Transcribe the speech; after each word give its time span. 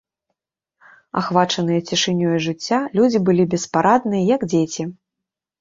Ахвачаныя 1.21 1.83
цішынёю 1.87 2.37
жыцця, 2.47 2.79
людзі 3.01 3.21
былі 3.29 3.47
беспарадныя, 3.55 4.23
як 4.35 4.49
дзеці. 4.51 4.83